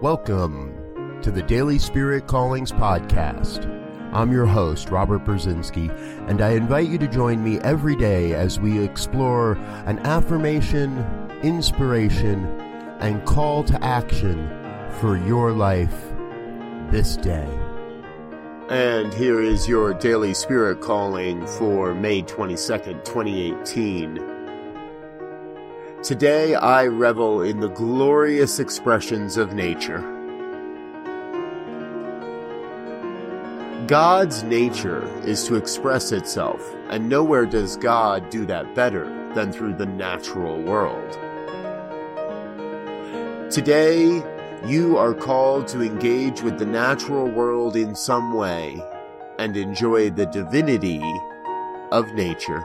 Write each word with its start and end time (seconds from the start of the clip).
Welcome 0.00 1.20
to 1.20 1.30
the 1.30 1.42
Daily 1.42 1.78
Spirit 1.78 2.26
Callings 2.26 2.72
Podcast. 2.72 3.66
I'm 4.14 4.32
your 4.32 4.46
host, 4.46 4.88
Robert 4.88 5.26
Brzezinski, 5.26 5.90
and 6.26 6.40
I 6.40 6.52
invite 6.52 6.88
you 6.88 6.96
to 6.96 7.06
join 7.06 7.44
me 7.44 7.58
every 7.58 7.96
day 7.96 8.32
as 8.32 8.58
we 8.58 8.82
explore 8.82 9.58
an 9.84 9.98
affirmation, 9.98 11.04
inspiration, 11.42 12.46
and 13.00 13.22
call 13.26 13.62
to 13.64 13.84
action 13.84 14.48
for 15.00 15.18
your 15.18 15.52
life 15.52 16.14
this 16.90 17.18
day. 17.18 17.46
And 18.70 19.12
here 19.12 19.42
is 19.42 19.68
your 19.68 19.92
Daily 19.92 20.32
Spirit 20.32 20.80
Calling 20.80 21.46
for 21.46 21.94
May 21.94 22.22
22nd, 22.22 23.04
2018. 23.04 24.39
Today 26.02 26.54
I 26.54 26.86
revel 26.86 27.42
in 27.42 27.60
the 27.60 27.68
glorious 27.68 28.58
expressions 28.58 29.36
of 29.36 29.52
nature. 29.52 30.00
God's 33.86 34.42
nature 34.42 35.04
is 35.26 35.44
to 35.44 35.56
express 35.56 36.10
itself, 36.12 36.74
and 36.88 37.06
nowhere 37.06 37.44
does 37.44 37.76
God 37.76 38.30
do 38.30 38.46
that 38.46 38.74
better 38.74 39.04
than 39.34 39.52
through 39.52 39.74
the 39.74 39.84
natural 39.84 40.62
world. 40.62 41.18
Today, 43.52 44.22
you 44.64 44.96
are 44.96 45.12
called 45.12 45.68
to 45.68 45.82
engage 45.82 46.40
with 46.40 46.58
the 46.58 46.64
natural 46.64 47.26
world 47.26 47.76
in 47.76 47.94
some 47.94 48.32
way 48.32 48.82
and 49.38 49.54
enjoy 49.54 50.08
the 50.08 50.24
divinity 50.24 51.02
of 51.92 52.14
nature. 52.14 52.64